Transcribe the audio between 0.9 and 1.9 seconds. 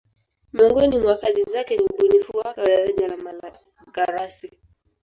mwa kazi zake ni